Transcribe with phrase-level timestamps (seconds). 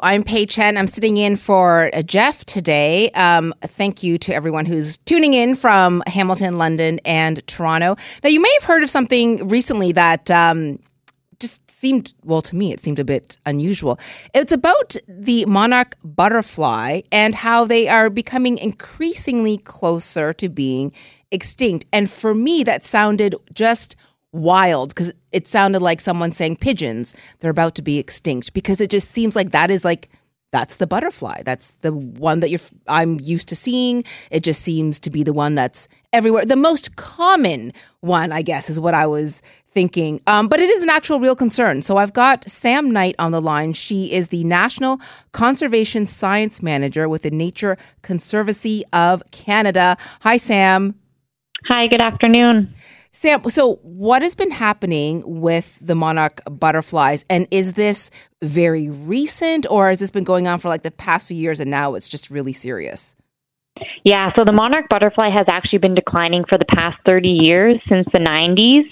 [0.00, 0.76] I'm Pei Chen.
[0.76, 3.10] I'm sitting in for uh, Jeff today.
[3.10, 7.96] Um, thank you to everyone who's tuning in from Hamilton, London, and Toronto.
[8.22, 10.78] Now, you may have heard of something recently that um,
[11.40, 13.98] just seemed, well, to me, it seemed a bit unusual.
[14.32, 20.92] It's about the monarch butterfly and how they are becoming increasingly closer to being
[21.32, 21.86] extinct.
[21.92, 23.96] And for me, that sounded just
[24.32, 27.14] wild because it sounded like someone saying pigeons.
[27.40, 30.08] They're about to be extinct because it just seems like that is like
[30.52, 31.42] that's the butterfly.
[31.44, 34.04] That's the one that you're i'm used to seeing.
[34.30, 36.44] It just seems to be the one that's everywhere.
[36.44, 40.20] The most common one i guess is what i was thinking.
[40.26, 41.82] Um, but it is an actual real concern.
[41.82, 43.72] So i've got sam knight on the line.
[43.72, 45.00] She is the national
[45.32, 49.96] conservation science manager with the nature conservancy of canada.
[50.22, 50.94] Hi sam.
[51.68, 52.74] Hi good afternoon
[53.12, 57.24] Sam, so what has been happening with the monarch butterflies?
[57.28, 58.10] And is this
[58.40, 61.70] very recent or has this been going on for like the past few years and
[61.70, 63.16] now it's just really serious?
[64.04, 68.06] Yeah, so the monarch butterfly has actually been declining for the past 30 years since
[68.12, 68.84] the 90s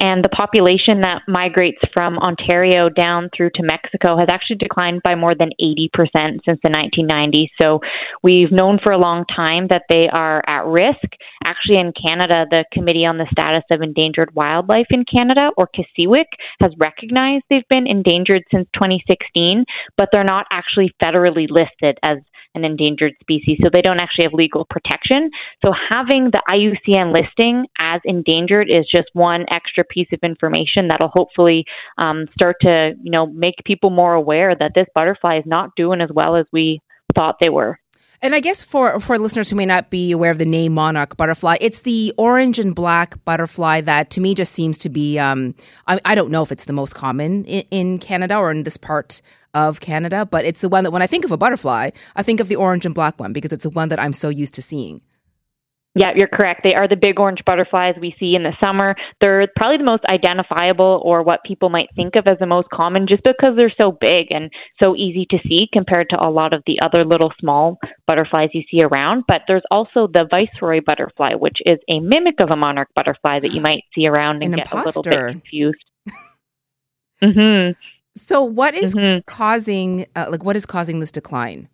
[0.00, 5.14] and the population that migrates from Ontario down through to Mexico has actually declined by
[5.14, 7.48] more than 80% since the 1990s.
[7.60, 7.80] So
[8.22, 11.04] we've known for a long time that they are at risk.
[11.44, 16.26] Actually, in Canada, the Committee on the Status of Endangered Wildlife in Canada, or COSEWIC,
[16.60, 19.64] has recognized they've been endangered since 2016,
[19.96, 22.18] but they're not actually federally listed as
[22.54, 25.30] an endangered species, so they don't actually have legal protection.
[25.64, 31.12] So having the IUCN listing as endangered is just one extra piece of information that'll
[31.14, 31.64] hopefully
[31.98, 36.00] um, start to, you know, make people more aware that this butterfly is not doing
[36.00, 36.80] as well as we
[37.16, 37.78] thought they were.
[38.22, 41.16] And I guess for for listeners who may not be aware of the name monarch
[41.16, 45.18] butterfly, it's the orange and black butterfly that to me just seems to be.
[45.18, 45.54] Um,
[45.86, 48.76] I, I don't know if it's the most common in, in, Canada or in this
[48.76, 49.22] part
[49.54, 52.40] of Canada, but it's the one that when I think of a butterfly, I think
[52.40, 54.62] of the orange and black one because it's the one that I'm so used to
[54.62, 55.00] seeing.
[55.96, 56.60] Yeah, you're correct.
[56.62, 58.94] They are the big orange butterflies we see in the summer.
[59.20, 63.08] They're probably the most identifiable or what people might think of as the most common
[63.08, 66.62] just because they're so big and so easy to see compared to a lot of
[66.66, 69.24] the other little small butterflies you see around.
[69.26, 73.50] But there's also the viceroy butterfly, which is a mimic of a monarch butterfly that
[73.50, 75.10] you might see around and An get imposter.
[75.10, 75.84] a little bit confused.
[77.22, 77.72] mm-hmm.
[78.16, 79.20] So, what is mm-hmm.
[79.26, 81.68] causing, uh, like, what is causing this decline?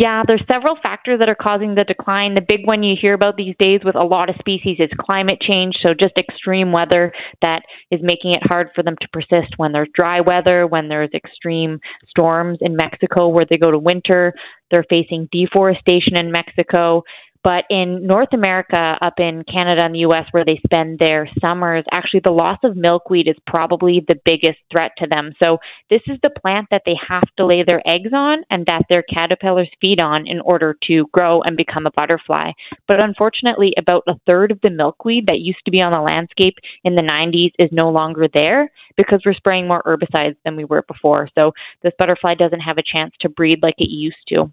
[0.00, 2.34] Yeah, there's several factors that are causing the decline.
[2.34, 5.42] The big one you hear about these days with a lot of species is climate
[5.42, 5.74] change.
[5.82, 7.12] So just extreme weather
[7.42, 11.10] that is making it hard for them to persist when there's dry weather, when there's
[11.12, 14.32] extreme storms in Mexico where they go to winter.
[14.70, 17.02] They're facing deforestation in Mexico.
[17.42, 21.84] But in North America, up in Canada and the US, where they spend their summers,
[21.92, 25.32] actually the loss of milkweed is probably the biggest threat to them.
[25.42, 25.58] So,
[25.88, 29.02] this is the plant that they have to lay their eggs on and that their
[29.02, 32.52] caterpillars feed on in order to grow and become a butterfly.
[32.86, 36.56] But unfortunately, about a third of the milkweed that used to be on the landscape
[36.84, 40.82] in the 90s is no longer there because we're spraying more herbicides than we were
[40.82, 41.28] before.
[41.34, 41.52] So,
[41.82, 44.52] this butterfly doesn't have a chance to breed like it used to.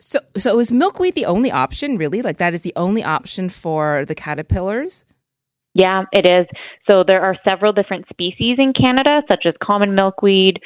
[0.00, 2.22] So, so is milkweed the only option, really?
[2.22, 5.04] Like that is the only option for the caterpillars?
[5.74, 6.46] Yeah, it is.
[6.90, 10.60] So there are several different species in Canada, such as common milkweed,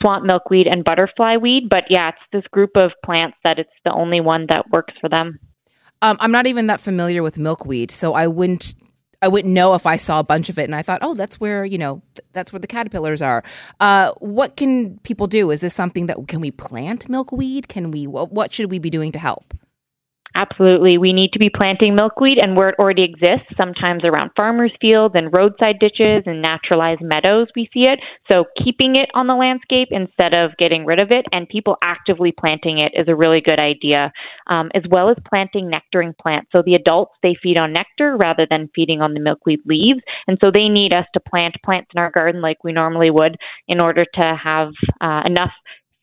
[0.00, 1.68] swamp milkweed, and butterfly weed.
[1.68, 5.08] But yeah, it's this group of plants that it's the only one that works for
[5.08, 5.38] them.
[6.02, 8.74] Um, I'm not even that familiar with milkweed, so I wouldn't
[9.24, 11.40] I wouldn't know if I saw a bunch of it and I thought, oh, that's
[11.40, 13.42] where you know th- that's where the caterpillars are.
[13.80, 15.50] Uh, what can people do?
[15.50, 17.68] Is this something that can we plant milkweed?
[17.68, 18.06] Can we?
[18.06, 19.54] What, what should we be doing to help?
[20.36, 20.98] Absolutely.
[20.98, 25.14] We need to be planting milkweed and where it already exists, sometimes around farmers' fields
[25.16, 28.00] and roadside ditches and naturalized meadows, we see it.
[28.30, 32.32] So keeping it on the landscape instead of getting rid of it and people actively
[32.32, 34.12] planting it is a really good idea,
[34.48, 36.50] um, as well as planting nectaring plants.
[36.54, 40.00] So the adults, they feed on nectar rather than feeding on the milkweed leaves.
[40.26, 43.36] And so they need us to plant plants in our garden like we normally would
[43.68, 45.52] in order to have uh, enough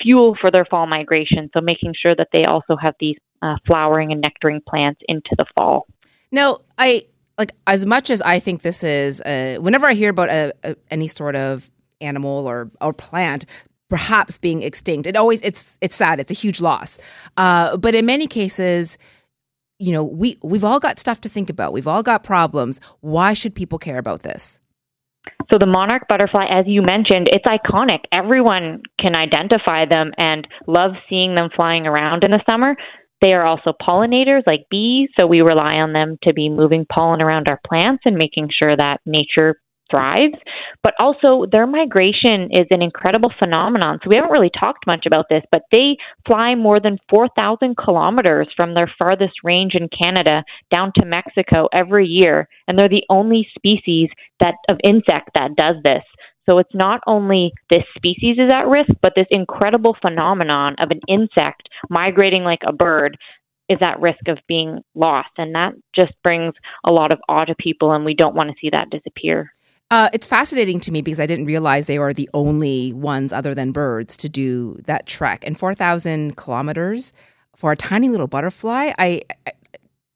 [0.01, 1.49] fuel for their fall migration.
[1.53, 5.46] So making sure that they also have these uh, flowering and nectaring plants into the
[5.55, 5.88] fall.
[6.32, 7.05] Now, I
[7.38, 9.22] like as much as I think this is.
[9.22, 13.46] Uh, whenever I hear about a, a, any sort of animal or or plant
[13.90, 16.20] perhaps being extinct, it always it's it's sad.
[16.20, 16.99] It's a huge loss.
[17.38, 18.97] Uh, but in many cases.
[19.84, 21.73] You know, we we've all got stuff to think about.
[21.73, 22.79] We've all got problems.
[22.99, 24.61] Why should people care about this?
[25.52, 27.99] So the monarch butterfly, as you mentioned, it's iconic.
[28.14, 32.76] Everyone can identify them and love seeing them flying around in the summer.
[33.22, 37.22] They are also pollinators like bees, so we rely on them to be moving pollen
[37.22, 40.35] around our plants and making sure that nature thrives.
[40.84, 44.00] But also, their migration is an incredible phenomenon.
[44.02, 45.97] So, we haven't really talked much about this, but they
[46.28, 52.08] fly more than 4,000 kilometers from their farthest range in Canada down to Mexico every
[52.08, 52.47] year.
[52.68, 54.09] And they're the only species
[54.40, 56.03] that of insect that does this.
[56.51, 60.99] So it's not only this species is at risk, but this incredible phenomenon of an
[61.07, 63.17] insect migrating like a bird
[63.69, 65.29] is at risk of being lost.
[65.37, 66.53] And that just brings
[66.83, 69.49] a lot of awe to people, and we don't want to see that disappear.
[69.89, 73.55] Uh, it's fascinating to me because I didn't realize they were the only ones other
[73.55, 75.45] than birds to do that trek.
[75.47, 77.13] And 4,000 kilometers
[77.55, 79.51] for a tiny little butterfly, I, I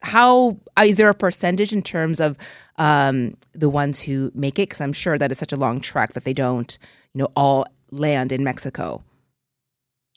[0.06, 2.38] how uh, there a percentage in terms of
[2.78, 4.69] um, the ones who make it?
[4.69, 6.78] Because I'm sure that it's such a long trek that they don't,
[7.13, 9.04] you know, all land in Mexico.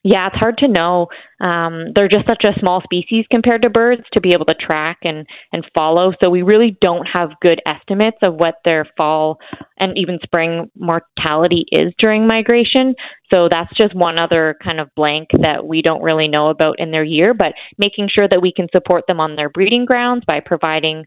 [0.05, 1.09] Yeah, it's hard to know.
[1.41, 4.99] Um, they're just such a small species compared to birds to be able to track
[5.03, 6.13] and, and follow.
[6.23, 9.39] So we really don't have good estimates of what their fall
[9.79, 12.95] and even spring mortality is during migration.
[13.33, 16.93] So that's just one other kind of blank that we don't really know about in
[16.93, 20.41] their year, but making sure that we can support them on their breeding grounds by
[20.41, 21.05] providing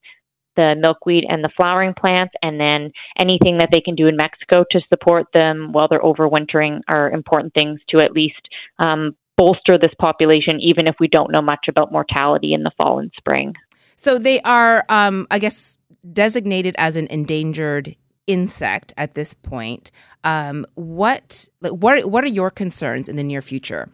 [0.56, 4.63] the milkweed and the flowering plants, and then anything that they can do in Mexico
[4.71, 8.42] to support them while they're overwintering are important things to at least
[8.80, 13.00] um, bolster this population, even if we don't know much about mortality in the fall
[13.00, 13.53] and spring.
[13.95, 15.77] So they are, um, I guess,
[16.12, 17.95] designated as an endangered
[18.27, 19.92] insect at this point.
[20.24, 23.89] Um, what what what are your concerns in the near future?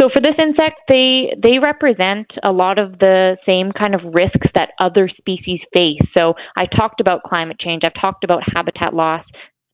[0.00, 4.48] So for this insect, they they represent a lot of the same kind of risks
[4.54, 6.00] that other species face.
[6.16, 7.82] So I talked about climate change.
[7.84, 9.24] I've talked about habitat loss,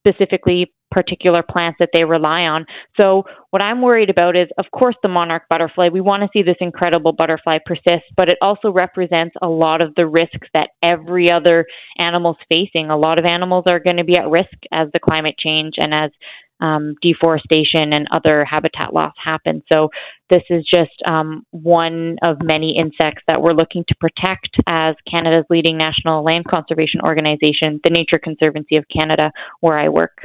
[0.07, 2.67] specifically particular plants that they rely on.
[3.01, 5.89] So what I'm worried about is, of course, the monarch butterfly.
[5.89, 9.95] We want to see this incredible butterfly persist, but it also represents a lot of
[9.95, 11.65] the risks that every other
[11.97, 12.91] animal's facing.
[12.91, 15.95] A lot of animals are going to be at risk as the climate change and
[15.95, 16.11] as
[16.61, 19.63] um, deforestation and other habitat loss happen.
[19.73, 19.91] So,
[20.31, 25.45] this is just um, one of many insects that we're looking to protect as Canada's
[25.51, 30.21] leading national land conservation organization, the Nature Conservancy of Canada, where I work.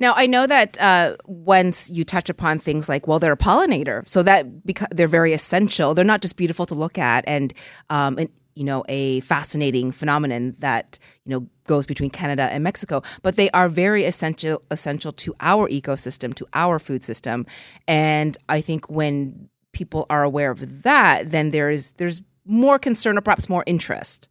[0.00, 4.08] Now, I know that uh, once you touch upon things like, well, they're a pollinator,
[4.08, 5.92] so that beca- they're very essential.
[5.92, 7.52] They're not just beautiful to look at and,
[7.90, 13.02] um, and you know, a fascinating phenomenon that you know goes between Canada and Mexico,
[13.22, 17.46] but they are very essential essential to our ecosystem, to our food system,
[17.86, 23.20] and I think when people are aware of that, then there's there's more concern or
[23.20, 24.28] perhaps more interest.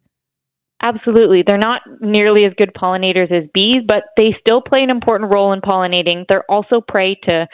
[0.80, 1.42] Absolutely.
[1.44, 5.52] They're not nearly as good pollinators as bees, but they still play an important role
[5.52, 6.24] in pollinating.
[6.28, 7.48] They're also prey to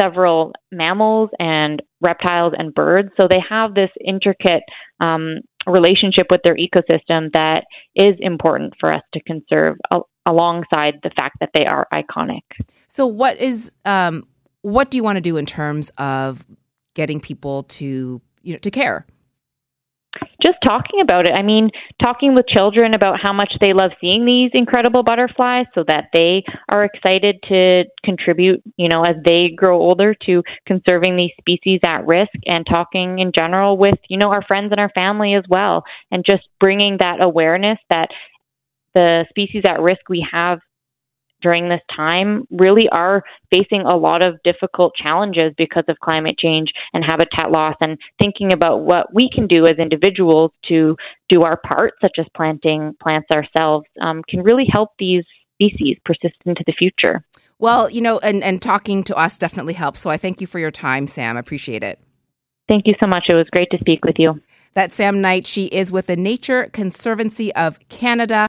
[0.00, 3.10] several mammals and reptiles and birds.
[3.16, 4.62] So they have this intricate
[5.00, 7.64] um, relationship with their ecosystem that
[7.94, 12.42] is important for us to conserve al- alongside the fact that they are iconic.
[12.88, 14.24] So, what is um,
[14.62, 16.46] what do you want to do in terms of
[16.94, 19.06] getting people to you know to care?
[20.46, 21.32] Just talking about it.
[21.34, 21.70] I mean,
[22.02, 26.44] talking with children about how much they love seeing these incredible butterflies so that they
[26.70, 32.06] are excited to contribute, you know, as they grow older to conserving these species at
[32.06, 35.82] risk and talking in general with, you know, our friends and our family as well
[36.10, 38.06] and just bringing that awareness that
[38.94, 40.60] the species at risk we have
[41.46, 43.22] during this time really are
[43.54, 48.52] facing a lot of difficult challenges because of climate change and habitat loss and thinking
[48.52, 50.96] about what we can do as individuals to
[51.28, 56.34] do our part such as planting plants ourselves um, can really help these species persist
[56.44, 57.24] into the future
[57.58, 60.58] well you know and, and talking to us definitely helps so i thank you for
[60.58, 62.00] your time sam I appreciate it
[62.68, 63.26] Thank you so much.
[63.28, 64.40] It was great to speak with you.
[64.74, 65.46] That's Sam Knight.
[65.46, 68.48] She is with the Nature Conservancy of Canada.